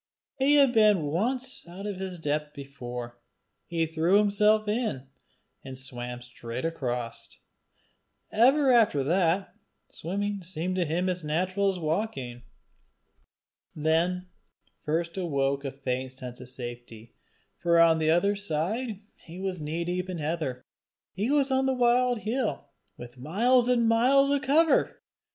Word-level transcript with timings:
He 0.39 0.55
had 0.55 0.73
been 0.73 1.03
once 1.03 1.63
out 1.67 1.85
of 1.85 1.97
his 1.97 2.17
depth 2.17 2.55
before: 2.55 3.19
he 3.67 3.85
threw 3.85 4.17
himself 4.17 4.67
in, 4.67 5.05
and 5.63 5.77
swam 5.77 6.23
straight 6.23 6.65
across: 6.65 7.29
ever 8.31 8.71
after 8.71 9.03
that, 9.03 9.53
swimming 9.89 10.41
seemed 10.41 10.75
to 10.77 10.85
him 10.85 11.07
as 11.07 11.23
natural 11.23 11.69
as 11.69 11.77
walking. 11.77 12.41
Then 13.75 14.25
first 14.83 15.17
awoke 15.17 15.63
a 15.63 15.71
faint 15.71 16.13
sense 16.13 16.39
of 16.41 16.49
safety; 16.49 17.13
for 17.59 17.79
on 17.79 17.99
the 17.99 18.09
other 18.09 18.35
side 18.35 19.01
he 19.25 19.39
was 19.39 19.61
knee 19.61 19.85
deep 19.85 20.09
in 20.09 20.17
heather. 20.17 20.63
He 21.13 21.29
was 21.29 21.51
on 21.51 21.67
the 21.67 21.75
wild 21.75 22.21
hill, 22.21 22.71
with 22.97 23.19
miles 23.19 23.69
on 23.69 23.87
miles 23.87 24.31
of 24.31 24.41
cover! 24.41 24.99